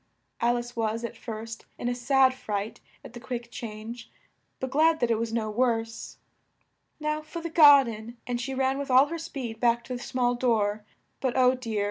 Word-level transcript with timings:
Al 0.39 0.57
ice 0.57 0.75
was, 0.75 1.03
at 1.03 1.15
first, 1.15 1.65
in 1.77 1.87
a 1.87 1.93
sad 1.93 2.33
fright 2.33 2.79
at 3.05 3.13
the 3.13 3.19
quick 3.19 3.51
change, 3.51 4.09
but 4.59 4.71
glad 4.71 4.99
that 4.99 5.11
it 5.11 5.19
was 5.19 5.31
no 5.31 5.51
worse. 5.51 6.17
"Now 6.99 7.21
for 7.21 7.39
the 7.39 7.51
gar 7.51 7.83
den," 7.83 8.17
and 8.25 8.41
she 8.41 8.55
ran 8.55 8.79
with 8.79 8.89
all 8.89 9.05
her 9.09 9.19
speed 9.19 9.59
back 9.59 9.83
to 9.83 9.93
the 9.93 10.01
small 10.01 10.33
door; 10.33 10.83
but, 11.19 11.37
oh 11.37 11.53
dear! 11.53 11.79